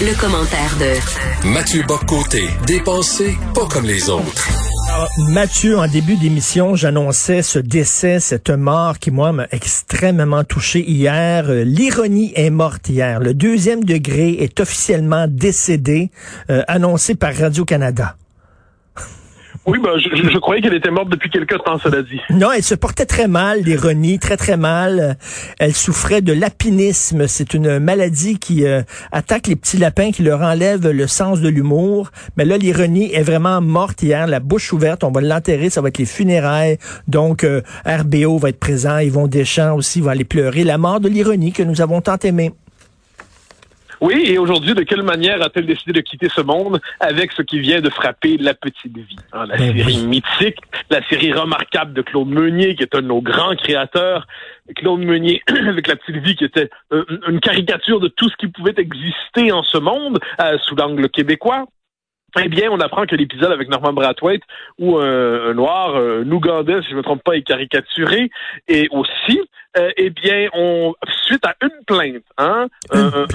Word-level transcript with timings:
Le, 0.00 0.18
commentaire 0.18 0.76
de 0.78 1.48
Mathieu 1.48 1.82
Boccoté, 1.86 2.48
dépensé 2.66 3.36
pas 3.54 3.66
comme 3.66 3.84
les 3.84 4.08
autres. 4.08 4.48
Alors, 4.88 5.08
Mathieu, 5.30 5.78
en 5.78 5.88
début 5.88 6.16
d'émission, 6.16 6.76
j'annonçais 6.76 7.42
ce 7.42 7.58
décès, 7.58 8.20
cette 8.20 8.50
mort 8.50 8.98
qui, 8.98 9.10
moi, 9.10 9.32
m'a 9.32 9.46
extrêmement 9.50 10.44
touché 10.44 10.88
hier. 10.88 11.48
Euh, 11.48 11.64
L'ironie 11.64 12.32
est 12.36 12.50
morte 12.50 12.88
hier. 12.88 13.20
Le 13.20 13.34
deuxième 13.34 13.84
degré 13.84 14.30
est 14.40 14.60
officiellement 14.60 15.26
décédé, 15.28 16.10
euh, 16.50 16.62
annoncé 16.68 17.14
par 17.14 17.34
Radio-Canada. 17.34 18.16
Oui, 19.66 19.78
ben, 19.82 19.92
je, 19.96 20.38
croyais 20.38 20.60
qu'elle 20.60 20.74
était 20.74 20.90
morte 20.90 21.08
depuis 21.08 21.30
quelque 21.30 21.54
temps, 21.54 21.78
cela 21.78 22.02
dit. 22.02 22.20
Non, 22.28 22.52
elle 22.52 22.62
se 22.62 22.74
portait 22.74 23.06
très 23.06 23.28
mal, 23.28 23.62
l'ironie, 23.62 24.18
très 24.18 24.36
très 24.36 24.58
mal. 24.58 25.16
Elle 25.58 25.72
souffrait 25.72 26.20
de 26.20 26.34
lapinisme. 26.34 27.26
C'est 27.26 27.54
une 27.54 27.78
maladie 27.78 28.38
qui 28.38 28.66
euh, 28.66 28.82
attaque 29.10 29.46
les 29.46 29.56
petits 29.56 29.78
lapins, 29.78 30.10
qui 30.10 30.22
leur 30.22 30.42
enlève 30.42 30.86
le 30.86 31.06
sens 31.06 31.40
de 31.40 31.48
l'humour. 31.48 32.10
Mais 32.36 32.44
là, 32.44 32.58
l'ironie 32.58 33.14
est 33.14 33.22
vraiment 33.22 33.62
morte 33.62 34.02
hier, 34.02 34.26
la 34.26 34.40
bouche 34.40 34.70
ouverte. 34.74 35.02
On 35.02 35.10
va 35.10 35.22
l'enterrer, 35.22 35.70
ça 35.70 35.80
va 35.80 35.88
être 35.88 35.98
les 35.98 36.04
funérailles. 36.04 36.76
Donc, 37.08 37.42
euh, 37.42 37.62
RBO 37.86 38.36
va 38.36 38.50
être 38.50 38.60
présent, 38.60 38.98
Yvon 38.98 39.28
Deschamps 39.28 39.74
aussi 39.74 40.02
va 40.02 40.10
aller 40.10 40.24
pleurer. 40.24 40.64
La 40.64 40.76
mort 40.76 41.00
de 41.00 41.08
l'ironie 41.08 41.52
que 41.52 41.62
nous 41.62 41.80
avons 41.80 42.02
tant 42.02 42.18
aimée. 42.18 42.52
Oui, 44.00 44.24
et 44.26 44.38
aujourd'hui, 44.38 44.74
de 44.74 44.82
quelle 44.82 45.02
manière 45.02 45.42
a-t-elle 45.42 45.66
décidé 45.66 45.92
de 45.92 46.00
quitter 46.00 46.28
ce 46.28 46.40
monde 46.40 46.80
avec 47.00 47.32
ce 47.32 47.42
qui 47.42 47.60
vient 47.60 47.80
de 47.80 47.90
frapper 47.90 48.36
La 48.38 48.54
Petite 48.54 48.96
Vie? 48.96 49.16
Hein, 49.32 49.46
la 49.46 49.56
ben 49.56 49.76
série 49.76 50.06
mythique, 50.06 50.58
la 50.90 51.02
série 51.08 51.32
remarquable 51.32 51.92
de 51.92 52.02
Claude 52.02 52.28
Meunier, 52.28 52.74
qui 52.74 52.82
est 52.82 52.94
un 52.94 53.02
de 53.02 53.06
nos 53.06 53.22
grands 53.22 53.56
créateurs. 53.56 54.26
Claude 54.76 55.00
Meunier 55.00 55.42
avec 55.48 55.86
La 55.86 55.96
Petite 55.96 56.22
Vie, 56.22 56.36
qui 56.36 56.44
était 56.44 56.70
une 57.28 57.40
caricature 57.40 58.00
de 58.00 58.08
tout 58.08 58.28
ce 58.28 58.36
qui 58.36 58.48
pouvait 58.48 58.74
exister 58.76 59.52
en 59.52 59.62
ce 59.62 59.78
monde 59.78 60.18
euh, 60.40 60.58
sous 60.58 60.74
l'angle 60.74 61.08
québécois. 61.08 61.66
Eh 62.42 62.48
bien, 62.48 62.68
on 62.70 62.80
apprend 62.80 63.06
que 63.06 63.14
l'épisode 63.14 63.52
avec 63.52 63.68
Norman 63.68 63.92
Brathwaite, 63.92 64.42
où 64.78 64.98
un, 64.98 65.54
noir, 65.54 65.94
un 65.94 66.28
Ougandais, 66.30 66.82
si 66.82 66.88
je 66.88 66.92
ne 66.92 66.96
me 66.96 67.02
trompe 67.02 67.22
pas, 67.22 67.36
est 67.36 67.42
caricaturé, 67.42 68.28
et 68.66 68.88
aussi, 68.90 69.40
euh, 69.76 69.90
eh 69.96 70.10
bien, 70.10 70.48
on 70.52 70.94
suite 71.26 71.44
à 71.46 71.54
une 71.62 71.84
plainte, 71.86 72.22
hein, 72.38 72.68
un, 72.92 73.26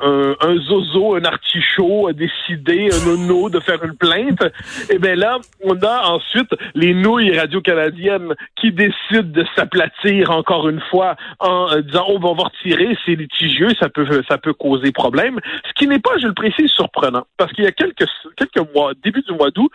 un, 0.00 0.36
un, 0.40 0.56
zozo, 0.62 1.16
un 1.16 1.24
artichaut 1.24 2.08
a 2.08 2.12
décidé, 2.12 2.88
un 2.92 3.06
nono, 3.06 3.48
de 3.50 3.60
faire 3.60 3.82
une 3.84 3.96
plainte. 3.96 4.42
Eh 4.90 4.98
bien 4.98 5.14
là, 5.14 5.38
on 5.62 5.74
a 5.82 6.08
ensuite 6.08 6.50
les 6.74 6.94
nouilles 6.94 7.36
radio-canadiennes 7.36 8.34
qui 8.60 8.72
décident 8.72 9.22
de 9.22 9.44
s'aplatir 9.56 10.30
encore 10.30 10.68
une 10.68 10.80
fois 10.90 11.16
en 11.40 11.70
euh, 11.72 11.80
disant 11.82 12.06
oh, 12.08 12.18
on 12.22 12.34
va 12.34 12.44
retirer, 12.44 12.96
c'est 13.04 13.14
litigieux, 13.14 13.70
ça 13.80 13.88
peut 13.88 14.06
ça 14.28 14.38
peut 14.38 14.52
causer 14.52 14.92
problème. 14.92 15.40
Ce 15.66 15.72
qui 15.74 15.86
n'est 15.86 15.98
pas, 15.98 16.16
je 16.18 16.26
le 16.26 16.34
précise, 16.34 16.70
surprenant, 16.70 17.26
parce 17.36 17.52
qu'il 17.52 17.64
y 17.64 17.68
a 17.68 17.72
quelques 17.72 18.06
quelques 18.36 18.74
mois, 18.74 18.92
début 19.02 19.22
du 19.22 19.32
mois 19.32 19.50
d'août, 19.50 19.70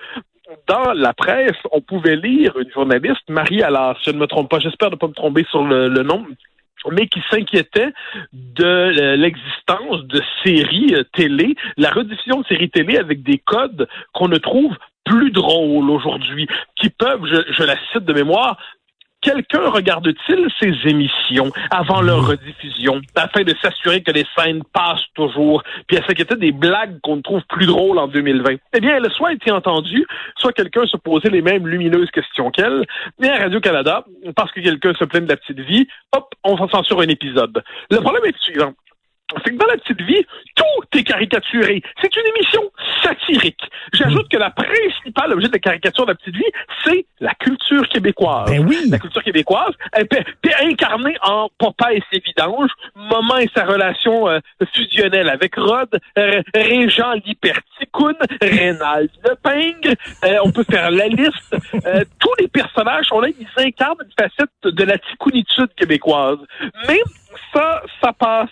dans 0.67 0.93
la 0.93 1.13
presse, 1.13 1.57
on 1.71 1.81
pouvait 1.81 2.15
lire 2.15 2.57
une 2.57 2.71
journaliste, 2.71 3.29
Marie 3.29 3.61
Allard, 3.61 3.97
si 3.99 4.09
je 4.09 4.11
ne 4.11 4.19
me 4.19 4.27
trompe 4.27 4.49
pas, 4.49 4.59
j'espère 4.59 4.91
ne 4.91 4.95
pas 4.95 5.07
me 5.07 5.13
tromper 5.13 5.45
sur 5.49 5.63
le, 5.63 5.89
nom, 6.03 6.25
mais 6.91 7.07
qui 7.07 7.21
s'inquiétait 7.29 7.93
de 8.33 9.15
l'existence 9.15 10.03
de 10.05 10.21
séries 10.43 10.95
euh, 10.95 11.03
télé, 11.13 11.55
la 11.77 11.89
rediffusion 11.89 12.41
de 12.41 12.45
séries 12.45 12.69
télé 12.69 12.97
avec 12.97 13.23
des 13.23 13.37
codes 13.37 13.87
qu'on 14.13 14.27
ne 14.27 14.37
trouve 14.37 14.75
plus 15.05 15.31
drôles 15.31 15.89
aujourd'hui, 15.89 16.47
qui 16.75 16.89
peuvent, 16.89 17.25
je 17.25 17.63
la 17.63 17.75
cite 17.91 18.05
de 18.05 18.13
mémoire, 18.13 18.57
quelqu'un 19.23 19.69
regarde-t-il 19.69 20.47
ces 20.59 20.89
émissions 20.89 21.51
avant 21.71 22.01
leur 22.01 22.27
rediffusion 22.27 23.01
afin 23.15 23.43
de 23.43 23.55
s'assurer 23.61 24.03
que 24.03 24.11
les 24.11 24.25
scènes 24.37 24.61
passent 24.73 25.07
toujours, 25.15 25.63
puis 25.87 25.97
à 25.97 26.05
s'inquiéter 26.05 26.35
des 26.35 26.51
blagues 26.51 26.99
qu'on 27.01 27.21
trouve 27.21 27.41
plus 27.49 27.65
drôles 27.65 27.97
en 27.97 28.07
2020? 28.07 28.55
Eh 28.73 28.79
bien, 28.79 28.97
elle 28.97 29.05
a 29.05 29.09
soit 29.09 29.33
été 29.33 29.51
entendue, 29.51 30.05
soit 30.37 30.53
quelqu'un 30.53 30.85
se 30.85 30.97
posait 30.97 31.29
les 31.29 31.41
mêmes 31.41 31.67
lumineuses 31.67 32.11
questions 32.11 32.51
qu'elle, 32.51 32.85
mais 33.19 33.29
à 33.29 33.39
Radio-Canada, 33.39 34.05
parce 34.35 34.51
que 34.51 34.59
quelqu'un 34.59 34.93
se 34.93 35.05
plaint 35.05 35.23
de 35.23 35.29
la 35.29 35.37
petite 35.37 35.59
vie, 35.61 35.87
hop, 36.15 36.33
on 36.43 36.57
censure 36.67 36.99
un 36.99 37.07
épisode. 37.07 37.63
Le 37.89 37.97
problème 37.99 38.25
est 38.25 38.33
le 38.33 38.39
suivant 38.39 38.73
c'est 39.43 39.51
que 39.51 39.57
dans 39.57 39.67
la 39.67 39.77
petite 39.77 40.01
vie, 40.01 40.25
tout 40.55 40.97
est 40.97 41.03
caricaturé. 41.03 41.81
C'est 42.01 42.15
une 42.15 42.27
émission 42.35 42.61
satirique. 43.03 43.61
J'ajoute 43.93 44.29
que 44.29 44.37
la 44.37 44.49
principale 44.49 45.33
objet 45.33 45.47
de 45.47 45.53
la 45.53 45.59
caricature 45.59 46.05
de 46.05 46.11
la 46.11 46.15
petite 46.15 46.35
vie, 46.35 46.51
c'est 46.83 47.05
la 47.19 47.33
culture 47.35 47.87
québécoise. 47.89 48.49
Ben 48.49 48.65
oui. 48.67 48.77
La 48.89 48.99
culture 48.99 49.23
québécoise 49.23 49.73
est 49.95 50.07
incarnée 50.61 51.15
en 51.23 51.49
Papa 51.57 51.93
et 51.93 52.03
ses 52.11 52.19
vidanges, 52.19 52.71
Maman 52.95 53.37
et 53.37 53.49
sa 53.55 53.65
relation 53.65 54.27
euh, 54.29 54.39
fusionnelle 54.73 55.29
avec 55.29 55.55
Rod, 55.55 55.89
euh, 56.17 56.41
Régent 56.53 57.13
Liperticoun, 57.25 58.15
Rénal 58.41 59.09
Lepingre, 59.23 59.95
euh, 60.23 60.37
on 60.43 60.51
peut 60.51 60.65
faire 60.69 60.91
la 60.91 61.07
liste. 61.07 61.55
Euh, 61.85 62.03
tous 62.19 62.33
les 62.39 62.47
personnages 62.47 63.05
sont 63.05 63.19
là, 63.19 63.29
ils 63.29 63.47
incarnent 63.63 63.97
une 64.03 64.13
facette 64.17 64.49
de 64.63 64.83
la 64.83 64.97
ticounitude 64.97 65.73
québécoise. 65.75 66.39
Mais 66.87 66.99
ça, 67.53 67.82
ça 68.03 68.13
passe. 68.13 68.49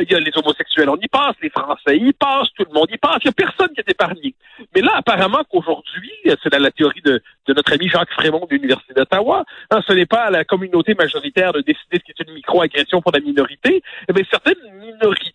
Il 0.00 0.10
y 0.10 0.14
a 0.14 0.20
les 0.20 0.32
homosexuels, 0.36 0.88
on 0.88 0.96
y 0.96 1.08
passe, 1.08 1.34
les 1.42 1.50
Français 1.50 1.96
y 1.96 2.12
passent, 2.12 2.48
tout 2.56 2.64
le 2.68 2.72
monde 2.72 2.88
y 2.90 2.98
passe. 2.98 3.18
Il 3.24 3.28
n'y 3.28 3.30
a 3.30 3.46
personne 3.46 3.68
qui 3.74 3.80
est 3.80 3.90
épargné. 3.90 4.34
Mais 4.74 4.80
là, 4.80 4.92
apparemment 4.96 5.42
qu'aujourd'hui, 5.50 6.12
c'est 6.24 6.58
la 6.58 6.70
théorie 6.70 7.02
de, 7.02 7.20
notre 7.48 7.72
ami 7.72 7.88
Jacques 7.88 8.12
Frémont 8.12 8.46
de 8.46 8.54
l'Université 8.54 8.94
d'Ottawa, 8.94 9.44
hein, 9.70 9.80
ce 9.86 9.92
n'est 9.92 10.06
pas 10.06 10.24
à 10.24 10.30
la 10.30 10.44
communauté 10.44 10.94
majoritaire 10.94 11.52
de 11.52 11.60
décider 11.60 11.98
ce 11.98 12.04
qui 12.04 12.12
est 12.12 12.28
une 12.28 12.34
micro-agression 12.34 13.02
pour 13.02 13.12
la 13.12 13.20
minorité. 13.20 13.82
Eh 14.08 14.12
bien, 14.12 14.24
certaines 14.30 14.62
minorités, 14.78 15.31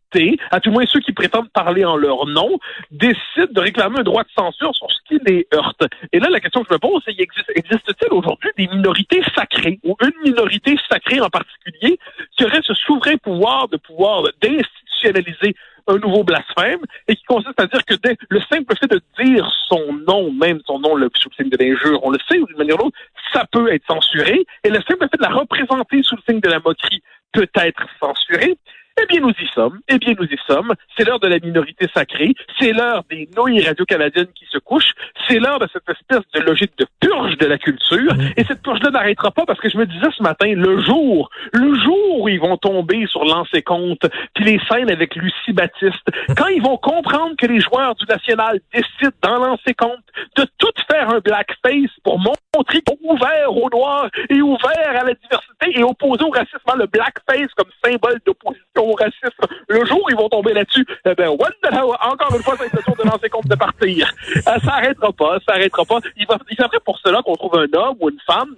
à 0.52 0.60
tout 0.60 0.72
moins 0.72 0.86
ceux 0.86 1.00
qui 1.00 1.12
prétendent 1.12 1.50
parler 1.50 1.86
en 1.86 1.96
leur 1.96 2.26
nom, 2.28 2.60
décident 2.92 3.52
de 3.52 3.60
réclamer 3.60 4.00
un 4.00 4.04
droit 4.04 4.24
de 4.24 4.30
censure 4.36 4.76
sur 4.76 4.88
ce 4.92 4.98
qui 5.08 5.20
les 5.26 5.48
heurte. 5.54 5.84
Et 6.14 6.20
là, 6.20 6.30
la 6.30 6.40
question 6.40 6.62
que 6.62 6.68
je 6.70 6.74
me 6.74 6.80
pose, 6.80 7.02
c'est 7.06 7.12
existe-t-il 7.12 8.12
aujourd'hui 8.12 8.50
des 8.58 8.68
minorités 8.68 9.22
sacrées, 9.36 9.80
ou 9.84 9.96
une 10.02 10.32
minorité 10.32 10.78
sacrée 10.90 11.20
en 11.22 11.30
particulier, 11.30 12.00
qui 12.36 12.46
aurait 12.46 12.62
ce 12.64 12.74
souverain 12.74 13.18
pouvoir 13.18 13.68
de 13.68 13.78
pouvoir 13.78 14.24
d'institutionnaliser 14.42 15.56
un 15.88 15.98
nouveau 16.00 16.24
blasphème 16.24 16.80
et 17.08 17.16
qui 17.16 17.24
consiste 17.24 17.60
à 17.60 17.66
dire 17.66 17.84
que 17.86 17.96
dès 17.96 18.18
le 18.30 18.42
simple 18.42 18.76
fait 18.78 18.88
de 18.88 19.02
dire 19.24 19.50
son 19.70 19.94
nom, 20.06 20.32
même 20.32 20.60
son 20.66 20.80
nom 20.80 20.96
le, 20.96 21.10
sous 21.16 21.30
le 21.30 21.36
signe 21.36 21.50
de 21.50 21.58
l'injure, 21.58 22.00
on 22.04 22.12
le 22.12 22.20
sait 22.30 22.38
d'une 22.38 22.58
manière 22.58 22.76
ou 22.76 22.80
d'une 22.80 22.88
autre, 22.88 22.98
ça 23.32 23.46
peut 23.50 23.72
être 23.72 23.86
censuré 23.90 24.46
et 24.64 24.70
le 24.70 24.82
simple 24.82 25.08
fait 25.10 25.18
de 25.18 25.24
la 25.24 25.30
représenter 25.30 26.04
sous 26.04 26.16
le 26.16 26.22
signe 26.28 26.42
de 26.42 26.50
la 26.50 26.60
moquerie 26.60 27.02
peut 27.32 27.48
être 27.56 27.84
censuré. 28.02 28.58
Eh 29.00 29.06
bien, 29.06 29.22
nous 29.22 29.30
y 29.30 29.48
sommes. 29.54 29.80
Eh 29.88 30.00
bien, 30.00 30.14
nous 30.18 30.26
y 30.26 30.38
sommes. 30.48 30.74
C'est 30.98 31.06
l'heure 31.06 31.20
de 31.20 31.28
la 31.28 31.38
minorité 31.40 31.88
sacrée. 31.94 32.34
C'est 32.60 32.72
l'heure 32.72 33.04
des 33.10 33.30
nouilles 33.36 33.64
radio-canadiennes 33.64 34.34
qui 34.34 34.46
se 34.52 34.58
couchent. 34.58 34.94
C'est 35.28 35.40
l'heure 35.40 35.60
de 35.60 35.68
cette 35.72 35.88
espèce 35.88 36.24
de 36.34 36.40
logique 36.40 36.72
de 36.80 36.88
purge 37.00 37.38
de 37.38 37.46
la 37.46 37.58
culture. 37.60 38.16
Mmh. 38.16 38.34
Et 38.38 38.44
cette 38.46 38.64
purge-là 38.64 38.90
n'arrêtera 38.90 39.30
pas 39.32 39.46
parce 39.46 39.60
que 39.60 39.70
je 39.70 39.78
me 39.78 39.86
disais 39.86 40.08
ce 40.18 40.24
matin, 40.24 40.52
le 40.56 40.82
jour, 40.82 41.30
le 41.54 41.76
jour 41.80 42.22
où 42.22 42.30
ils 42.30 42.40
vont 42.40 42.58
tomber 42.58 43.06
sur 43.08 43.24
l'ancien 43.24 43.62
compte, 43.62 44.06
puis 44.34 44.46
les 44.46 44.60
scènes 44.70 44.90
avec 44.92 45.16
Lucie 45.16 45.54
Baptiste, 45.54 46.08
quand 46.36 46.48
ils 46.48 46.62
vont 46.62 46.78
comprendre 46.78 47.36
que 47.38 47.46
les 47.46 47.60
joueurs 47.60 47.94
du 47.96 48.06
National 48.06 48.60
décident 48.74 49.18
dans 49.22 49.38
l'ancien 49.38 49.74
compte 49.78 50.04
de 50.38 50.46
tout 50.58 50.72
faire 50.90 51.10
un 51.10 51.20
blackface 51.20 51.92
pour 52.04 52.18
montrer 52.20 52.82
qu'ils 52.82 52.82
sont 52.88 52.98
ouverts 53.04 53.56
au 53.56 53.70
noir 53.70 54.10
et 54.30 54.42
ouverts 54.42 54.90
à 54.90 55.04
la 55.04 55.14
diversité 55.14 55.80
et 55.80 55.84
opposés 55.84 56.24
au 56.24 56.30
racisme, 56.30 56.58
le 56.78 56.88
blackface 56.88 57.54
comme 57.56 57.70
symbole 57.84 58.20
d'opposition 58.26 58.87
au 58.90 58.96
racisme. 58.96 59.56
Le 59.68 59.86
jour 59.86 60.00
où 60.04 60.10
ils 60.10 60.16
vont 60.16 60.30
tomber 60.30 60.54
là-dessus, 60.54 60.86
eh 61.06 61.16
ben, 61.16 61.30
what 61.30 61.52
the 61.64 61.72
hell? 61.72 61.84
encore 62.02 62.36
une 62.36 62.44
fois, 62.44 62.56
c'est 62.58 62.66
l'impression 62.66 62.94
de 62.98 63.10
lancer 63.10 63.30
compte 63.30 63.48
de 63.48 63.56
partir. 63.56 64.12
Euh, 64.36 64.42
ça 64.42 64.74
arrêtera 64.76 65.12
pas, 65.12 65.38
ça 65.48 65.56
arrêtera 65.56 65.86
pas. 65.86 66.00
Il, 66.16 66.26
va, 66.28 66.38
il 66.50 66.56
faudrait 66.56 66.80
pour 66.86 67.00
cela 67.00 67.22
qu'on 67.22 67.36
trouve 67.36 67.58
un 67.58 67.78
homme 67.78 67.98
ou 68.00 68.10
une 68.10 68.20
femme 68.26 68.56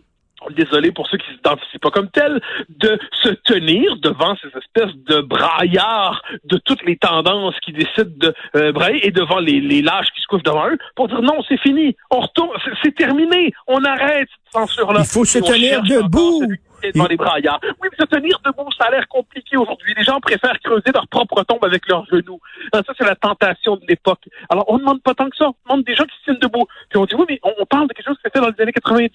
désolé 0.51 0.91
pour 0.91 1.07
ceux 1.07 1.17
qui 1.17 1.27
s'identifient 1.33 1.79
pas 1.79 1.91
comme 1.91 2.09
tels, 2.09 2.41
de 2.69 2.97
se 3.23 3.29
tenir 3.29 3.97
devant 3.97 4.35
ces 4.41 4.47
espèces 4.57 4.95
de 5.07 5.21
braillards 5.21 6.21
de 6.45 6.57
toutes 6.57 6.83
les 6.85 6.97
tendances 6.97 7.55
qui 7.63 7.73
décident 7.73 8.11
de 8.17 8.33
euh, 8.55 8.71
brailler 8.71 9.05
et 9.07 9.11
devant 9.11 9.39
les, 9.39 9.59
les 9.59 9.81
lâches 9.81 10.07
qui 10.15 10.21
se 10.21 10.27
couchent 10.27 10.43
devant 10.43 10.69
eux 10.69 10.77
pour 10.95 11.07
dire 11.07 11.21
non, 11.21 11.41
c'est 11.47 11.59
fini, 11.59 11.95
on 12.09 12.21
retourne, 12.21 12.57
c'est 12.83 12.95
terminé, 12.95 13.53
on 13.67 13.83
arrête 13.83 14.29
cette 14.29 14.53
censure-là. 14.53 15.01
Il 15.01 15.07
faut 15.07 15.25
se 15.25 15.39
tenir 15.39 15.81
debout. 15.83 16.43
Devant 16.83 17.07
les 17.07 17.17
braillards. 17.17 17.59
Oui, 17.81 17.89
mais 17.91 17.97
se 17.97 18.05
tenir 18.05 18.39
debout, 18.45 18.69
ça 18.77 18.85
a 18.85 18.91
l'air 18.91 19.07
compliqué 19.07 19.57
aujourd'hui. 19.57 19.93
Les 19.97 20.03
gens 20.03 20.19
préfèrent 20.19 20.59
creuser 20.63 20.91
leur 20.93 21.07
propre 21.07 21.43
tombe 21.43 21.63
avec 21.63 21.87
leurs 21.87 22.05
genoux. 22.05 22.39
ça, 22.73 22.81
c'est 22.97 23.05
la 23.05 23.15
tentation 23.15 23.75
de 23.75 23.85
l'époque. 23.87 24.27
Alors, 24.49 24.65
on 24.67 24.75
ne 24.75 24.79
demande 24.79 25.01
pas 25.01 25.13
tant 25.13 25.29
que 25.29 25.37
ça. 25.37 25.47
On 25.47 25.73
demande 25.73 25.85
des 25.85 25.95
gens 25.95 26.05
qui 26.05 26.17
se 26.19 26.23
tiennent 26.25 26.39
debout. 26.39 26.65
Puis 26.89 26.97
on 26.99 27.05
dit, 27.05 27.15
oui, 27.15 27.25
mais 27.29 27.39
on, 27.43 27.65
parle 27.65 27.87
de 27.87 27.93
quelque 27.93 28.07
chose 28.07 28.17
qui 28.17 28.23
s'est 28.23 28.31
fait 28.33 28.41
dans 28.41 28.49
les 28.49 28.61
années 28.61 28.73
90. 28.73 29.11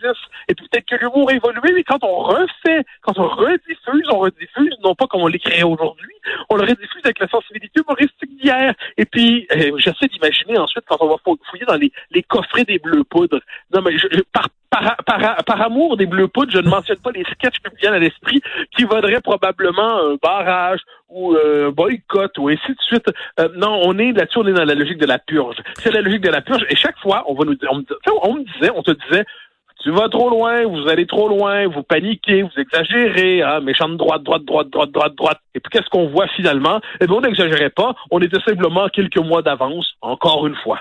Et 0.49 0.55
puis 0.55 0.69
peut-être 0.69 0.87
que 0.87 0.96
l'humour 0.96 1.31
a 1.31 1.34
évolué, 1.34 1.72
mais 1.75 1.84
quand 1.84 2.02
on 2.02 2.16
refait, 2.16 2.84
quand 3.02 3.19
on 3.19 3.28
rediffuse, 3.28 4.08
on 4.11 4.19
rediffuse, 4.19 4.76
non 4.82 4.94
pas 4.94 5.06
comme 5.06 5.22
on 5.22 5.26
l'écrit 5.26 5.62
aujourd'hui, 5.62 6.14
on 6.50 6.56
le 6.56 6.62
rediffuse 6.62 7.02
avec 7.05 7.19
la 7.19 7.28
sensibilité 7.28 7.81
humoristique 7.81 8.37
d'hier. 8.37 8.75
Et 8.96 9.05
puis, 9.05 9.46
euh, 9.52 9.72
j'essaie 9.78 10.06
d'imaginer 10.06 10.58
ensuite 10.58 10.84
quand 10.87 10.99
on 11.00 11.08
va 11.08 11.16
fouiller 11.25 11.64
dans 11.66 11.76
les, 11.76 11.93
les 12.11 12.22
coffrets 12.22 12.64
des 12.64 12.78
bleus 12.78 13.05
poudres. 13.05 13.40
Non, 13.75 13.82
mais 13.82 13.96
je, 13.99 14.06
par, 14.32 14.49
par, 15.06 15.37
par, 15.44 15.61
amour 15.62 15.97
des 15.97 16.06
bleus 16.06 16.29
poudres, 16.29 16.53
je 16.53 16.59
ne 16.59 16.69
mentionne 16.69 16.99
pas 16.99 17.11
les 17.12 17.25
sketchs 17.25 17.59
qui 17.59 17.71
me 17.73 17.79
viennent 17.79 17.94
à 17.94 17.99
l'esprit, 17.99 18.41
qui 18.76 18.85
vaudraient 18.85 19.21
probablement 19.21 20.11
un 20.11 20.17
barrage 20.23 20.81
ou 21.09 21.35
un 21.35 21.71
boycott 21.71 22.37
ou 22.38 22.49
ainsi 22.49 22.69
de 22.69 22.81
suite. 22.81 23.06
Euh, 23.41 23.49
non, 23.56 23.81
on 23.85 23.99
est 23.99 24.12
là-dessus, 24.12 24.38
on 24.38 24.47
est 24.47 24.53
dans 24.53 24.65
la 24.65 24.75
logique 24.75 24.99
de 24.99 25.06
la 25.06 25.19
purge. 25.19 25.56
C'est 25.76 25.93
la 25.93 26.00
logique 26.00 26.23
de 26.23 26.31
la 26.31 26.41
purge. 26.41 26.65
Et 26.69 26.76
chaque 26.76 26.99
fois, 26.99 27.25
on 27.29 27.35
va 27.35 27.44
nous 27.44 27.56
on 28.23 28.35
me 28.35 28.44
disait, 28.44 28.71
on 28.75 28.82
te 28.82 28.91
disait, 28.91 29.25
tu 29.85 29.91
vas 29.91 30.09
trop 30.09 30.31
loin, 30.31 30.65
vous 30.65 30.88
allez 30.88 31.06
trop 31.06 31.29
loin, 31.29 31.67
vous 31.69 31.82
paniquez, 31.82 32.43
vous 32.43 32.59
exagérez, 32.59 33.43
hein, 33.43 33.61
méchante 33.61 33.99
droite, 33.99 34.23
droite, 34.23 34.43
droite, 34.44 34.71
droite, 34.71 34.91
droite, 34.91 35.15
droite. 35.15 35.38
Et 35.55 35.61
puis 35.61 35.71
qu'est-ce 35.71 35.91
qu'on 35.91 36.09
voit 36.09 36.26
finalement? 36.29 36.81
Eh 37.00 37.06
bien, 37.06 37.17
on 37.17 37.21
n'exagérait 37.21 37.69
pas, 37.69 37.94
on 38.11 38.19
était 38.21 38.41
simplement 38.41 38.88
quelques 38.88 39.19
mois 39.19 39.43
d'avance, 39.43 39.93
encore 40.00 40.47
une 40.47 40.56
fois. 40.56 40.81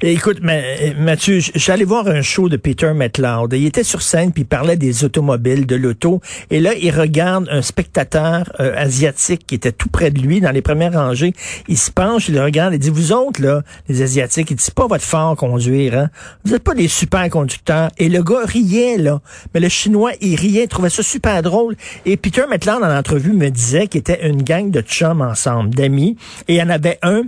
Écoute, 0.00 0.40
Mathieu, 0.40 1.40
j'allais 1.54 1.84
voir 1.84 2.06
un 2.06 2.22
show 2.22 2.48
de 2.48 2.56
Peter 2.56 2.92
McLeod. 2.94 3.52
Il 3.52 3.66
était 3.66 3.82
sur 3.82 4.02
scène 4.02 4.32
puis 4.32 4.42
il 4.42 4.46
parlait 4.46 4.76
des 4.76 5.04
automobiles, 5.04 5.66
de 5.66 5.76
l'auto. 5.76 6.20
Et 6.50 6.60
là, 6.60 6.74
il 6.74 6.90
regarde 6.90 7.48
un 7.50 7.62
spectateur 7.62 8.50
euh, 8.60 8.74
asiatique 8.76 9.46
qui 9.46 9.54
était 9.54 9.72
tout 9.72 9.88
près 9.88 10.10
de 10.10 10.20
lui, 10.20 10.40
dans 10.40 10.50
les 10.50 10.62
premières 10.62 10.92
rangées. 10.92 11.32
Il 11.66 11.78
se 11.78 11.90
penche, 11.90 12.28
il 12.28 12.34
le 12.34 12.42
regarde 12.42 12.74
et 12.74 12.78
dit, 12.78 12.90
vous 12.90 13.12
autres, 13.12 13.42
là, 13.42 13.62
les 13.88 14.02
Asiatiques, 14.02 14.50
il 14.50 14.56
dit, 14.56 14.70
pas 14.74 14.86
votre 14.86 15.04
fort 15.04 15.36
conduire, 15.36 15.98
hein? 15.98 16.10
Vous 16.44 16.52
n'êtes 16.52 16.62
pas 16.62 16.74
des 16.74 16.88
super 16.88 17.28
conducteurs. 17.28 17.90
Et 17.98 18.08
le 18.08 18.22
gars 18.22 18.44
riait, 18.44 18.96
là. 18.96 19.20
Mais 19.52 19.60
le 19.60 19.68
Chinois, 19.68 20.12
il 20.20 20.36
riait, 20.36 20.64
il 20.64 20.68
trouvait 20.68 20.90
ça 20.90 21.02
super 21.02 21.42
drôle. 21.42 21.76
Et 22.06 22.16
Peter 22.16 22.44
Maitland, 22.48 22.80
dans 22.80 22.88
l'entrevue, 22.88 23.32
me 23.32 23.48
disait 23.50 23.88
qu'il 23.88 24.00
était 24.00 24.28
une 24.28 24.42
gang 24.42 24.70
de 24.70 24.80
chums 24.80 25.20
ensemble, 25.20 25.74
d'amis. 25.74 26.16
Et 26.46 26.54
il 26.54 26.56
y 26.56 26.62
en 26.62 26.70
avait 26.70 26.98
un 27.02 27.24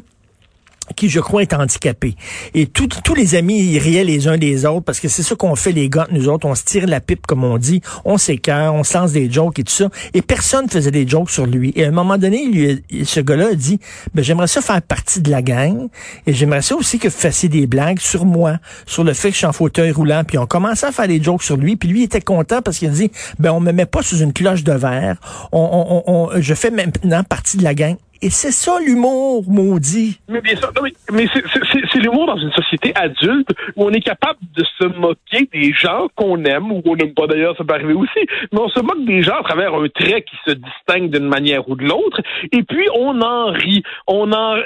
qui, 0.96 1.08
je 1.08 1.20
crois, 1.20 1.42
est 1.42 1.52
handicapé. 1.52 2.14
Et 2.54 2.66
tous 2.66 3.14
les 3.14 3.34
amis, 3.34 3.60
ils 3.60 3.78
riaient 3.78 4.04
les 4.04 4.28
uns 4.28 4.38
des 4.38 4.66
autres 4.66 4.84
parce 4.84 5.00
que 5.00 5.08
c'est 5.08 5.22
ça 5.22 5.34
qu'on 5.34 5.56
fait, 5.56 5.72
les 5.72 5.88
gars, 5.88 6.06
nous 6.10 6.28
autres. 6.28 6.46
On 6.46 6.54
se 6.54 6.64
tire 6.64 6.86
la 6.86 7.00
pipe, 7.00 7.26
comme 7.26 7.44
on 7.44 7.58
dit. 7.58 7.80
On 8.04 8.18
s'écœure, 8.18 8.74
on 8.74 8.84
se 8.84 8.96
lance 8.96 9.12
des 9.12 9.30
jokes 9.30 9.58
et 9.58 9.64
tout 9.64 9.72
ça. 9.72 9.88
Et 10.14 10.22
personne 10.22 10.68
faisait 10.68 10.90
des 10.90 11.06
jokes 11.06 11.30
sur 11.30 11.46
lui. 11.46 11.72
Et 11.76 11.84
à 11.84 11.88
un 11.88 11.92
moment 11.92 12.18
donné, 12.18 12.46
lui, 12.46 13.04
ce 13.04 13.20
gars-là 13.20 13.48
a 13.48 13.54
dit, 13.54 13.78
ben, 14.14 14.22
j'aimerais 14.22 14.46
ça 14.46 14.60
faire 14.60 14.82
partie 14.82 15.20
de 15.20 15.30
la 15.30 15.42
gang. 15.42 15.88
Et 16.26 16.32
j'aimerais 16.32 16.62
ça 16.62 16.76
aussi 16.76 16.98
que 16.98 17.08
vous 17.08 17.14
fassiez 17.14 17.48
des 17.48 17.66
blagues 17.66 18.00
sur 18.00 18.24
moi, 18.24 18.58
sur 18.86 19.04
le 19.04 19.12
fait 19.12 19.28
que 19.28 19.34
je 19.34 19.38
suis 19.38 19.46
en 19.46 19.52
fauteuil 19.52 19.90
roulant. 19.90 20.24
Puis 20.26 20.38
on 20.38 20.46
commençait 20.46 20.86
à 20.86 20.92
faire 20.92 21.08
des 21.08 21.22
jokes 21.22 21.42
sur 21.42 21.56
lui. 21.56 21.76
Puis 21.76 21.88
lui, 21.88 22.00
il 22.00 22.04
était 22.04 22.20
content 22.20 22.62
parce 22.62 22.78
qu'il 22.78 22.88
a 22.88 22.92
dit, 22.92 23.10
ben, 23.38 23.52
on 23.52 23.60
me 23.60 23.72
met 23.72 23.86
pas 23.86 24.02
sous 24.02 24.18
une 24.18 24.32
cloche 24.32 24.64
de 24.64 24.72
verre. 24.72 25.16
On, 25.52 26.02
on, 26.06 26.12
on, 26.12 26.40
je 26.40 26.54
fais 26.54 26.70
maintenant 26.70 27.22
partie 27.24 27.56
de 27.56 27.64
la 27.64 27.74
gang. 27.74 27.96
Et 28.22 28.28
c'est 28.28 28.50
ça 28.50 28.78
l'humour, 28.84 29.44
maudit. 29.48 30.20
Mais 30.28 30.42
bien 30.42 30.54
sûr, 30.54 30.70
mais 31.10 31.26
c'est 31.32 31.98
l'humour 31.98 32.26
dans 32.26 32.36
une 32.36 32.52
société 32.52 32.92
adulte 32.94 33.48
où 33.76 33.84
on 33.86 33.90
est 33.90 34.02
capable 34.02 34.38
de 34.54 34.62
se 34.78 34.84
moquer 34.84 35.48
des 35.52 35.72
gens 35.72 36.08
qu'on 36.16 36.44
aime 36.44 36.70
ou 36.70 36.82
qu'on 36.82 36.96
n'aime 36.96 37.14
pas 37.14 37.26
d'ailleurs, 37.26 37.56
ça 37.56 37.64
peut 37.64 37.74
arriver 37.74 37.94
aussi. 37.94 38.20
Mais 38.52 38.60
on 38.60 38.68
se 38.68 38.80
moque 38.80 39.06
des 39.06 39.22
gens 39.22 39.36
à 39.36 39.42
travers 39.42 39.74
un 39.74 39.88
trait 39.88 40.22
qui 40.22 40.36
se 40.46 40.52
distingue 40.52 41.10
d'une 41.10 41.28
manière 41.28 41.66
ou 41.68 41.76
de 41.76 41.84
l'autre. 41.84 42.20
Et 42.52 42.62
puis 42.62 42.86
on 42.94 43.22
en 43.22 43.52
rit. 43.52 43.82
On 44.06 44.30
en, 44.32 44.56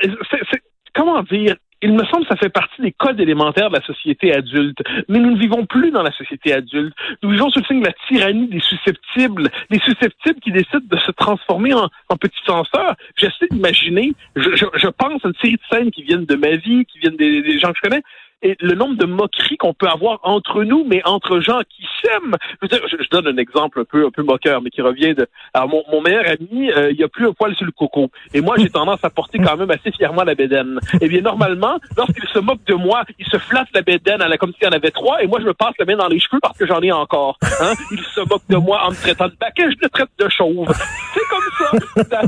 comment 0.93 1.23
dire, 1.23 1.55
il 1.85 1.93
me 1.93 2.05
semble 2.07 2.23
que 2.25 2.31
ça 2.31 2.37
fait 2.37 2.49
partie 2.49 2.81
des 2.81 2.93
codes 2.93 3.21
élémentaires 3.21 3.69
de 3.69 3.77
la 3.77 3.83
société 3.83 4.35
adulte. 4.35 4.79
Mais 5.09 5.19
nous 5.19 5.33
ne 5.33 5.39
vivons 5.39 5.67
plus 5.67 5.91
dans 5.91 6.03
la 6.03 6.13
société 6.13 6.53
adulte. 6.53 6.95
Nous 7.23 7.31
vivons 7.31 7.51
sous 7.51 7.61
le 7.61 7.65
signe 7.67 7.81
de 7.81 7.87
la 7.87 7.93
tyrannie 8.09 8.49
des 8.49 8.61
susceptibles, 8.61 9.51
des 9.71 9.79
susceptibles 9.81 10.41
qui 10.41 10.51
décident 10.51 10.81
de 10.83 10.99
se 10.99 11.13
transformer 11.13 11.75
en, 11.75 11.89
petits 12.17 12.45
censeurs. 12.47 12.95
J'essaie 13.17 13.49
d'imaginer, 13.51 14.15
je, 14.37 14.89
pense 14.89 15.25
à 15.25 15.29
une 15.29 15.35
série 15.43 15.57
de 15.57 15.61
scènes 15.71 15.91
qui 15.91 16.05
viennent 16.05 16.25
de 16.25 16.37
ma 16.37 16.57
vie, 16.57 16.87
qui 16.87 16.99
viennent 17.01 17.17
des 17.17 17.59
gens 17.59 17.73
que 17.73 17.79
je 17.83 17.89
connais, 17.89 18.03
et 18.43 18.57
le 18.61 18.75
nombre 18.75 18.97
de 18.97 19.07
moqueries 19.07 19.57
qu'on 19.57 19.75
peut 19.75 19.89
avoir 19.89 20.21
entre 20.23 20.65
nous, 20.65 20.85
mais 20.85 21.03
entre 21.05 21.41
gens 21.41 21.61
qui 21.69 21.87
s'aiment. 22.03 22.37
Je, 22.63 22.69
je, 23.03 23.09
donne 23.11 23.27
un 23.27 23.37
exemple 23.37 23.81
un 23.81 23.85
peu 23.85 24.07
un 24.07 24.11
peu 24.11 24.23
moqueur, 24.23 24.63
mais 24.63 24.71
qui 24.71 24.83
revient 24.83 25.15
de. 25.15 25.27
Alors 25.53 25.69
mon, 25.69 25.83
mon 25.91 26.01
meilleur 26.03 26.25
ami, 26.27 26.71
euh, 26.71 26.93
il 26.93 27.03
a 27.03 27.09
plus 27.09 27.27
un 27.27 27.33
poil 27.33 27.55
sur 27.55 27.65
le 27.65 27.73
coco, 27.73 28.11
et 28.33 28.41
moi 28.41 28.57
j'ai 28.59 28.71
tendance 28.71 29.03
à 29.03 29.11
porter 29.11 29.39
quand 29.39 29.57
même 29.57 29.71
assez 29.71 29.91
fièrement 29.93 30.25
la 30.25 30.35
bédaine. 30.35 30.79
Eh 31.01 31.09
bien 31.09 31.21
normalement, 31.21 31.79
lorsqu'il 31.97 32.27
se 32.29 32.39
moque 32.39 32.65
de 32.67 32.75
moi, 32.75 33.05
il 33.19 33.27
se 33.27 33.39
flatte 33.39 33.69
la 33.75 33.83
bédaine 33.83 34.23
à 34.23 34.29
la, 34.29 34.37
comme 34.37 34.53
s'il 34.53 34.65
y 34.65 34.69
en 34.69 34.73
avait 34.73 34.91
trois, 34.91 35.23
et 35.23 35.27
moi 35.27 35.41
je 35.41 35.47
me 35.47 35.55
passe 35.55 35.75
la 35.79 35.87
main 35.87 35.97
dans 35.97 36.09
les 36.09 36.21
cheveux 36.21 36.41
parce 36.41 36.59
que 36.59 36.67
j'en 36.67 36.81
ai 36.81 36.93
encore. 36.93 37.39
Hein? 37.61 37.73
Il 37.91 38.01
se 38.01 38.21
moque 38.21 38.47
de 38.49 38.57
moi 38.57 38.85
en 38.85 38.91
me 38.91 38.97
traitant 38.97 39.29
de 39.29 39.35
baquet, 39.41 39.65
je 39.65 39.77
le 39.81 39.89
traite 39.89 40.11
de 40.19 40.29
chauve. 40.29 40.73
C'est 41.15 41.21
comme 41.31 42.05
ça 42.05 42.21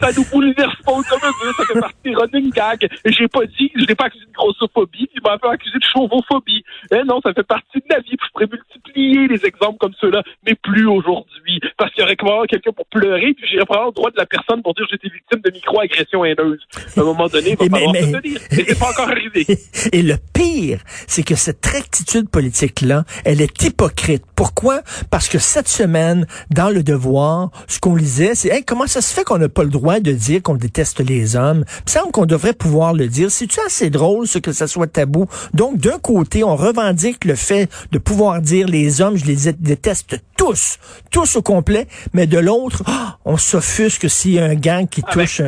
ça, 0.00 0.10
nous 0.16 0.24
bouleverse 0.30 0.76
pas 0.84 0.92
comme 0.92 1.20
un 1.22 1.52
ça 1.56 1.64
fait 1.72 1.80
partie 1.80 2.14
running 2.14 2.50
gags. 2.50 2.88
J'ai 3.04 3.28
pas 3.28 3.44
dit, 3.46 3.70
je 3.74 3.84
n'ai 3.84 3.94
pas 3.94 4.06
accusé 4.06 4.24
de 4.24 4.32
grossophobie, 4.32 5.08
il 5.14 5.20
m'a 5.22 5.36
accusé 5.50 5.78
de 5.78 5.84
chauvophobie. 5.84 6.64
Eh 6.92 7.02
non, 7.04 7.20
ça 7.22 7.32
fait 7.32 7.42
partie 7.42 7.78
de 7.78 7.86
la 7.90 8.00
vie, 8.00 8.16
je 8.22 8.30
pourrais 8.32 8.48
multiplier 8.50 9.28
les 9.28 9.46
exemples 9.46 9.78
comme 9.78 9.92
ceux-là, 10.00 10.22
mais 10.46 10.54
plus 10.54 10.86
aujourd'hui. 10.86 11.60
Parce 11.76 11.92
qu'il 11.92 12.02
y 12.02 12.04
aurait 12.04 12.16
quand 12.16 12.44
quelqu'un 12.46 12.72
pour 12.72 12.86
pleurer, 12.86 13.34
puis 13.34 13.46
j'irais 13.48 13.64
prendre 13.64 13.86
le 13.86 13.92
droit 13.92 14.10
de 14.10 14.16
la 14.16 14.26
personne 14.26 14.62
pour 14.62 14.74
dire 14.74 14.86
que 14.86 14.92
j'étais 14.92 15.14
victime 15.14 15.40
de 15.40 15.50
micro-agression 15.50 16.24
haineuse. 16.24 16.60
À 16.96 17.00
un 17.00 17.04
moment 17.04 17.28
donné, 17.28 17.50
il 17.50 17.56
va 17.56 17.76
falloir 17.76 17.92
mais, 17.92 18.02
se 18.02 18.16
tenir. 18.16 18.40
Et 18.50 18.64
c'est 18.68 18.78
pas 18.78 18.90
encore 18.90 19.08
arrivé. 19.08 19.46
Et 19.92 20.02
le 20.02 20.16
pire, 20.32 20.80
c'est 21.06 21.22
que 21.22 21.34
cette 21.34 21.64
rectitude 21.64 22.28
politique-là, 22.28 23.04
elle 23.24 23.40
est 23.40 23.62
hypocrite. 23.62 24.24
Pourquoi? 24.34 24.80
Parce 25.10 25.28
que 25.28 25.38
cette 25.38 25.68
semaine, 25.68 26.26
dans 26.50 26.70
le 26.70 26.82
devoir, 26.82 27.50
ce 27.68 27.78
qu'on 27.80 27.94
lisait, 27.94 28.34
c'est 28.34 28.48
hey, 28.48 28.64
comment 28.64 28.86
ça 28.86 29.00
se 29.00 29.14
fait 29.14 29.24
qu'on 29.24 29.38
n'a 29.38 29.48
pas 29.48 29.64
le 29.66 29.72
droit 29.72 30.00
de 30.00 30.12
dire 30.12 30.42
qu'on 30.42 30.54
déteste 30.54 31.00
les 31.06 31.36
hommes. 31.36 31.64
Il 31.68 31.82
me 31.86 31.90
semble 31.90 32.12
qu'on 32.12 32.26
devrait 32.26 32.54
pouvoir 32.54 32.94
le 32.94 33.08
dire. 33.08 33.30
C'est-tu 33.30 33.60
assez 33.66 33.90
drôle, 33.90 34.26
ce 34.26 34.38
que 34.38 34.52
ça 34.52 34.66
soit 34.66 34.86
tabou? 34.86 35.26
Donc, 35.54 35.76
d'un 35.78 35.98
côté, 35.98 36.42
on 36.44 36.56
revendique 36.56 37.24
le 37.24 37.34
fait 37.34 37.68
de 37.92 37.98
pouvoir 37.98 38.40
dire 38.40 38.66
les 38.68 39.00
hommes, 39.00 39.16
je 39.16 39.26
les 39.26 39.52
déteste 39.52 40.22
tous, 40.36 40.78
tous 41.10 41.36
au 41.36 41.42
complet, 41.42 41.86
mais 42.12 42.26
de 42.26 42.38
l'autre, 42.38 42.82
ah, 42.86 43.16
on 43.24 43.36
s'offusque 43.36 44.08
s'il 44.08 44.34
y 44.34 44.38
a 44.38 44.44
un 44.44 44.54
gang 44.54 44.88
qui 44.88 45.02
touche 45.02 45.40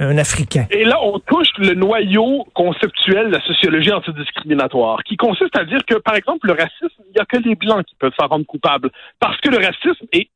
un, 0.00 0.16
Africain. 0.16 0.66
Et 0.70 0.84
là, 0.84 0.98
on 1.02 1.18
touche 1.18 1.48
le 1.58 1.74
noyau 1.74 2.46
conceptuel 2.54 3.26
de 3.26 3.32
la 3.32 3.40
sociologie 3.42 3.92
antidiscriminatoire, 3.92 5.02
qui 5.04 5.16
consiste 5.16 5.56
à 5.58 5.64
dire 5.64 5.80
que, 5.86 5.96
par 5.96 6.14
exemple, 6.14 6.46
le 6.46 6.54
racisme, 6.54 7.02
il 7.08 7.12
n'y 7.14 7.20
a 7.20 7.26
que 7.26 7.36
les 7.36 7.54
Blancs 7.54 7.84
qui 7.84 7.94
peuvent 7.96 8.14
s'en 8.18 8.28
rendre 8.28 8.46
coupables. 8.46 8.90
Parce 9.20 9.38
que 9.40 9.50
le 9.50 9.58
racisme, 9.58 10.06
est 10.12 10.28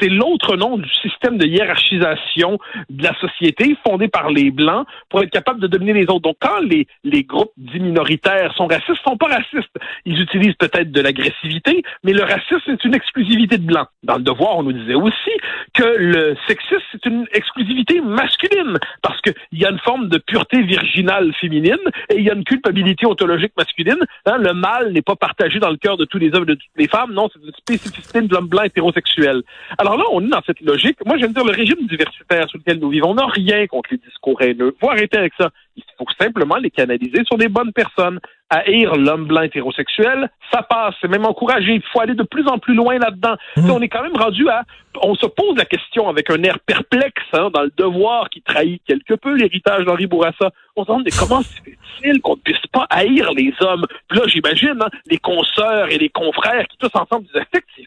c'est 0.00 0.08
l'autre 0.08 0.56
nom 0.56 0.78
du 0.78 0.88
système 1.02 1.38
de 1.38 1.46
hiérarchisation 1.46 2.51
de 2.90 3.02
la 3.02 3.14
société 3.18 3.76
fondé 3.86 4.08
par 4.08 4.30
les 4.30 4.50
Blancs 4.50 4.86
pour 5.08 5.22
être 5.22 5.30
capable 5.30 5.60
de 5.60 5.66
dominer 5.66 5.92
les 5.92 6.04
autres. 6.04 6.20
Donc, 6.20 6.36
quand 6.40 6.60
les, 6.60 6.86
les 7.04 7.24
groupes 7.24 7.52
dits 7.56 7.80
minoritaires 7.80 8.52
sont 8.56 8.66
racistes, 8.66 9.00
sont 9.04 9.16
pas 9.16 9.28
racistes. 9.28 9.76
Ils 10.04 10.20
utilisent 10.20 10.54
peut-être 10.54 10.90
de 10.90 11.00
l'agressivité, 11.00 11.82
mais 12.04 12.12
le 12.12 12.22
racisme, 12.22 12.60
c'est 12.66 12.84
une 12.84 12.94
exclusivité 12.94 13.58
de 13.58 13.66
Blancs. 13.66 13.88
Dans 14.02 14.16
le 14.16 14.22
devoir, 14.22 14.56
on 14.58 14.62
nous 14.62 14.72
disait 14.72 14.94
aussi 14.94 15.30
que 15.74 15.84
le 15.84 16.36
sexisme, 16.46 16.82
c'est 16.92 17.06
une 17.06 17.26
exclusivité 17.32 18.00
masculine, 18.00 18.78
parce 19.02 19.20
qu'il 19.20 19.34
y 19.52 19.64
a 19.64 19.70
une 19.70 19.78
forme 19.78 20.08
de 20.08 20.18
pureté 20.18 20.62
virginale 20.62 21.32
féminine 21.40 21.78
et 22.10 22.16
il 22.16 22.24
y 22.24 22.30
a 22.30 22.34
une 22.34 22.44
culpabilité 22.44 23.06
ontologique 23.06 23.52
masculine. 23.56 23.98
Hein, 24.26 24.38
le 24.38 24.52
mal 24.54 24.92
n'est 24.92 25.02
pas 25.02 25.16
partagé 25.16 25.58
dans 25.58 25.70
le 25.70 25.76
cœur 25.76 25.96
de 25.96 26.04
tous 26.04 26.18
les 26.18 26.34
hommes 26.34 26.44
et 26.44 26.46
de 26.46 26.54
toutes 26.54 26.76
les 26.76 26.88
femmes, 26.88 27.12
non, 27.12 27.28
c'est 27.32 27.40
une 27.44 27.52
spécificité 27.52 28.22
de 28.22 28.32
l'homme 28.32 28.48
blanc 28.48 28.62
hétérosexuel. 28.62 29.42
Alors 29.78 29.96
là, 29.96 30.04
on 30.12 30.24
est 30.24 30.28
dans 30.28 30.42
cette 30.46 30.60
logique. 30.60 30.98
Moi, 31.06 31.16
j'aime 31.18 31.32
dire 31.32 31.44
le 31.44 31.52
régime 31.52 31.86
diversitaire 31.86 32.41
sur 32.48 32.58
lequel 32.58 32.78
nous 32.78 32.90
vivons 32.90 33.14
n'a 33.14 33.26
rien 33.26 33.66
contre 33.66 33.90
les 33.92 33.98
discours 33.98 34.40
haineux. 34.42 34.74
Faut 34.80 34.90
arrêter 34.90 35.18
avec 35.18 35.32
ça. 35.38 35.50
Il 35.76 35.82
faut 35.98 36.06
simplement 36.20 36.56
les 36.56 36.70
canaliser 36.70 37.24
sur 37.24 37.38
des 37.38 37.48
bonnes 37.48 37.72
personnes. 37.72 38.20
Haïr 38.50 38.94
l'homme 38.96 39.24
blanc 39.24 39.40
hétérosexuel, 39.40 40.28
ça 40.52 40.62
passe, 40.62 40.94
c'est 41.00 41.08
même 41.08 41.24
encouragé. 41.24 41.72
Il 41.72 41.82
faut 41.90 42.00
aller 42.00 42.14
de 42.14 42.22
plus 42.22 42.46
en 42.46 42.58
plus 42.58 42.74
loin 42.74 42.98
là-dedans. 42.98 43.36
Mmh. 43.56 43.70
On 43.70 43.80
est 43.80 43.88
quand 43.88 44.02
même 44.02 44.16
rendu 44.16 44.46
à... 44.50 44.64
On 45.02 45.14
se 45.14 45.24
pose 45.24 45.56
la 45.56 45.64
question 45.64 46.10
avec 46.10 46.30
un 46.30 46.42
air 46.42 46.58
perplexe 46.60 47.22
hein, 47.32 47.48
dans 47.54 47.62
le 47.62 47.72
devoir 47.74 48.28
qui 48.28 48.42
trahit 48.42 48.82
quelque 48.86 49.14
peu 49.14 49.34
l'héritage 49.34 49.86
d'Henri 49.86 50.06
Bourassa. 50.06 50.50
On 50.76 50.82
se 50.82 50.88
demande 50.88 51.04
mais 51.06 51.16
comment 51.18 51.40
se 51.40 51.62
fait-il 51.62 52.20
qu'on 52.20 52.36
ne 52.36 52.40
puisse 52.40 52.66
pas 52.70 52.86
haïr 52.90 53.32
les 53.32 53.54
hommes? 53.60 53.86
Puis 54.08 54.18
là, 54.18 54.26
j'imagine 54.26 54.82
hein, 54.82 54.90
les 55.06 55.16
consoeurs 55.16 55.90
et 55.90 55.96
les 55.96 56.10
confrères 56.10 56.66
qui 56.68 56.76
tous 56.76 56.90
ensemble 56.94 57.24
disent 57.24 57.42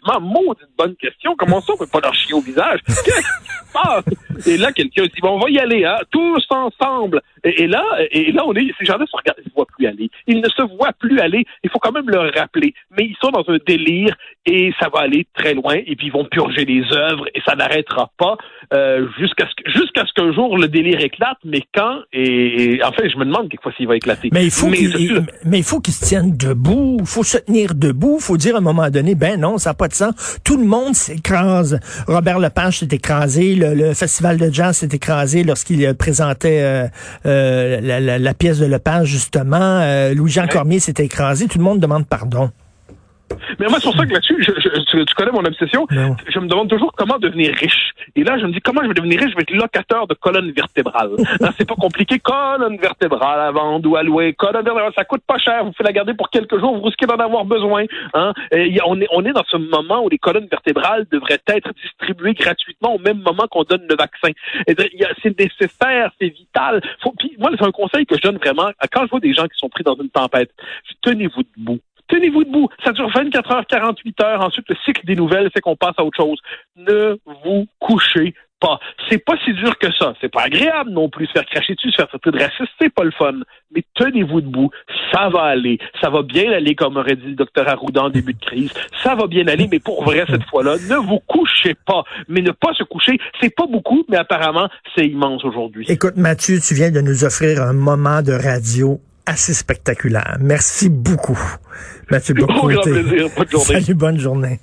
effectivement, 0.05 0.21
maudite 0.21 0.67
bonne 0.77 0.95
question, 0.95 1.35
comment 1.38 1.62
ça 1.62 1.74
on 1.74 1.77
peut 1.77 1.88
pas 1.88 2.00
leur 2.01 2.13
chier 2.13 2.33
au 2.33 2.41
visage? 2.41 2.79
Et 4.45 4.57
là, 4.57 4.71
quelqu'un 4.71 5.03
dit, 5.03 5.21
bon, 5.21 5.35
on 5.35 5.39
va 5.39 5.50
y 5.50 5.59
aller, 5.59 5.85
hein, 5.85 5.97
tous 6.12 6.45
ensemble. 6.50 7.21
Et, 7.43 7.67
là, 7.67 7.83
et 8.12 8.31
là, 8.31 8.43
on 8.45 8.53
est, 8.53 8.71
ces 8.79 8.85
gens-là 8.85 9.05
se 9.05 9.15
regardent, 9.15 9.39
ils 9.39 9.45
ne 9.45 9.50
se 9.50 9.55
voient 9.55 9.67
plus 9.77 9.88
aller. 9.88 10.09
Ils 10.27 10.41
ne 10.41 10.50
se 10.50 10.75
voient 10.75 10.93
plus 10.93 11.19
aller. 11.19 11.45
Il 11.63 11.69
faut 11.69 11.79
quand 11.79 11.91
même 11.91 12.09
leur 12.09 12.33
rappeler. 12.33 12.74
Mais 12.97 13.05
ils 13.05 13.15
sont 13.21 13.31
dans 13.31 13.43
un 13.47 13.57
délire 13.65 14.15
et 14.45 14.74
ça 14.79 14.89
va 14.93 15.01
aller 15.01 15.27
très 15.33 15.53
loin 15.53 15.75
et 15.75 15.95
puis 15.95 16.07
ils 16.07 16.12
vont 16.12 16.25
purger 16.25 16.65
les 16.65 16.83
œuvres 16.93 17.25
et 17.33 17.41
ça 17.45 17.55
n'arrêtera 17.55 18.12
pas 18.17 18.38
euh, 18.74 19.07
jusqu'à 19.19 19.45
ce 19.48 19.81
ce 20.05 20.13
qu'un 20.13 20.31
jour 20.34 20.57
le 20.57 20.67
délire 20.67 21.00
éclate 21.00 21.38
mais 21.43 21.62
quand 21.74 22.00
et, 22.13 22.79
en 22.84 22.91
fait 22.91 23.10
je 23.10 23.17
me 23.17 23.25
demande 23.25 23.50
quelquefois 23.50 23.72
s'il 23.77 23.88
va 23.88 23.95
éclater. 23.95 24.29
Mais 24.31 24.45
il 24.45 24.51
faut 24.51 24.69
qu'il 24.69 25.25
mais 25.43 25.60
il 25.60 25.63
faut 25.63 25.81
se 25.86 26.05
tiennent 26.05 26.36
debout 26.36 26.98
il 27.00 27.05
faut 27.05 27.24
se 27.24 27.38
tenir 27.38 27.75
debout 27.75 28.17
il 28.19 28.24
faut 28.24 28.38
dire 28.38 28.55
à 28.55 28.60
un 28.60 28.62
moment 28.62 28.89
donné 28.89 29.15
ben 29.15 29.39
non 29.39 29.57
ça 29.57 29.72
n'a 29.72 29.74
pas 29.74 29.88
de 29.88 29.93
sens. 29.93 30.39
Tout 30.43 30.57
le 30.57 30.65
monde 30.65 30.93
s'écrase. 30.93 31.79
Robert 32.07 32.39
Lepage 32.39 32.79
s'est 32.79 32.89
écrasé 32.91 33.55
le, 33.55 33.93
festival 33.93 34.38
de 34.38 34.51
jazz 34.51 34.77
s'est 34.77 34.89
écrasé 34.91 35.43
lorsqu'il 35.43 35.95
présentait 35.95 36.62
euh, 36.62 36.88
euh, 37.25 37.79
la, 37.81 38.19
la, 38.19 38.34
pièce 38.34 38.60
de 38.60 38.65
Lepage 38.65 39.07
justement. 39.07 39.84
Louis-Jean 40.13 40.48
Cormier 40.48 40.79
s'est 40.79 41.03
écrasé 41.03 41.48
tout 41.48 41.57
le 41.57 41.63
monde 41.63 41.79
demande 41.79 42.07
pardon. 42.07 42.51
Mais 43.60 43.67
moi, 43.67 43.79
c'est 43.79 43.86
pour 43.89 43.95
ça 43.95 44.05
que 44.05 44.13
là-dessus, 44.13 44.36
tu, 44.88 45.15
connais 45.15 45.31
mon 45.31 45.43
obsession. 45.45 45.88
Je 45.89 46.39
me 46.39 46.48
demande 46.48 46.69
toujours 46.69 46.91
comment 46.95 47.17
devenir 47.17 47.53
riche. 47.55 47.93
Et 48.15 48.24
là, 48.24 48.38
je 48.38 48.45
me 48.45 48.51
dis, 48.51 48.62
comment 48.62 48.81
je 48.83 48.88
vais 48.89 48.93
devenir 48.93 49.19
riche? 49.19 49.31
Je 49.31 49.35
vais 49.35 49.41
être 49.41 49.53
locateur 49.53 50.07
de 50.07 50.13
colonne 50.13 50.51
vertébrale. 50.51 51.12
c'est 51.57 51.67
pas 51.67 51.75
compliqué. 51.75 52.19
Colonne 52.19 52.77
vertébrale 52.77 53.39
à 53.39 53.51
vendre 53.51 53.89
ou 53.89 53.95
à 53.95 54.03
louer. 54.03 54.33
Colonne 54.33 54.63
vertébrale, 54.63 54.93
ça 54.95 55.05
coûte 55.05 55.24
pas 55.25 55.38
cher. 55.38 55.65
Vous 55.65 55.74
faites 55.74 55.85
la 55.85 55.93
garder 55.93 56.13
pour 56.13 56.29
quelques 56.29 56.59
jours. 56.59 56.75
Vous 56.75 56.83
risquez 56.83 57.05
d'en 57.05 57.15
avoir 57.15 57.45
besoin. 57.45 57.85
Hein? 58.13 58.33
On, 58.85 59.01
est, 59.01 59.07
on 59.12 59.25
est 59.25 59.33
dans 59.33 59.43
ce 59.47 59.57
moment 59.57 60.03
où 60.03 60.09
les 60.09 60.17
colonnes 60.17 60.47
vertébrales 60.50 61.05
devraient 61.12 61.41
être 61.47 61.71
distribuées 61.81 62.33
gratuitement 62.33 62.95
au 62.95 63.00
même 63.00 63.19
moment 63.19 63.47
qu'on 63.50 63.63
donne 63.63 63.85
le 63.89 63.95
vaccin. 63.95 64.29
C'est 64.67 65.39
nécessaire, 65.39 66.12
c'est 66.19 66.29
vital. 66.29 66.81
Faut, 67.01 67.13
moi, 67.39 67.51
c'est 67.57 67.65
un 67.65 67.71
conseil 67.71 68.05
que 68.05 68.15
je 68.15 68.21
donne 68.21 68.38
vraiment. 68.38 68.69
Quand 68.91 69.03
je 69.05 69.09
vois 69.09 69.19
des 69.19 69.33
gens 69.33 69.45
qui 69.45 69.57
sont 69.57 69.69
pris 69.69 69.83
dans 69.83 69.95
une 69.95 70.09
tempête, 70.09 70.51
tenez-vous 71.01 71.43
debout. 71.57 71.79
Tenez-vous 72.07 72.43
debout. 72.43 72.69
Ça 72.83 72.91
dure 72.91 73.09
24 73.13 73.51
heures, 73.51 73.67
48 73.67 74.21
heures. 74.21 74.41
Ensuite, 74.41 74.65
le 74.69 74.75
cycle 74.85 75.05
des 75.05 75.15
nouvelles, 75.15 75.50
c'est 75.53 75.62
qu'on 75.62 75.75
passe 75.75 75.95
à 75.97 76.03
autre 76.03 76.17
chose. 76.17 76.39
Ne 76.75 77.17
vous 77.43 77.67
couchez 77.79 78.33
pas. 78.59 78.79
C'est 79.09 79.24
pas 79.24 79.35
si 79.43 79.53
dur 79.53 79.77
que 79.77 79.91
ça. 80.00 80.13
C'est 80.21 80.31
pas 80.31 80.43
agréable 80.43 80.91
non 80.91 81.09
plus 81.09 81.27
se 81.27 81.33
faire 81.33 81.45
cracher 81.45 81.75
dessus, 81.75 81.91
se 81.91 81.97
faire 81.97 82.07
traiter 82.07 82.31
de 82.31 82.39
raciste, 82.39 82.71
c'est 82.79 82.93
pas 82.93 83.03
le 83.03 83.12
fun. 83.12 83.33
Mais 83.74 83.83
tenez-vous 83.95 84.41
debout. 84.41 84.71
Ça 85.12 85.29
va 85.29 85.43
aller. 85.43 85.79
Ça 86.01 86.09
va 86.09 86.21
bien 86.24 86.51
aller, 86.51 86.75
comme 86.75 86.97
aurait 86.97 87.15
dit 87.15 87.27
le 87.27 87.35
docteur 87.35 87.67
Arruda 87.67 88.03
en 88.03 88.09
début 88.09 88.33
de 88.33 88.43
crise. 88.43 88.71
Ça 89.03 89.15
va 89.15 89.27
bien 89.27 89.47
aller, 89.47 89.67
mais 89.69 89.79
pour 89.79 90.03
vrai, 90.03 90.25
cette 90.29 90.45
fois-là, 90.45 90.75
ne 90.89 90.95
vous 90.95 91.19
couchez 91.27 91.75
pas. 91.85 92.03
Mais 92.27 92.41
ne 92.41 92.51
pas 92.51 92.74
se 92.74 92.83
coucher, 92.83 93.19
c'est 93.41 93.53
pas 93.53 93.67
beaucoup, 93.67 94.03
mais 94.09 94.17
apparemment, 94.17 94.69
c'est 94.95 95.05
immense 95.05 95.43
aujourd'hui. 95.43 95.85
Écoute, 95.89 96.15
Mathieu, 96.15 96.59
tu 96.65 96.74
viens 96.74 96.91
de 96.91 97.01
nous 97.01 97.24
offrir 97.24 97.62
un 97.62 97.74
moment 97.74 98.21
de 98.21 98.31
radio 98.31 99.00
assez 99.25 99.53
spectaculaire. 99.53 100.38
Merci 100.39 100.89
beaucoup, 100.89 101.39
Mathieu 102.10 102.34
Bocoté. 102.36 102.91
Salut, 103.60 103.94
bonne 103.96 104.20
journée. 104.20 104.60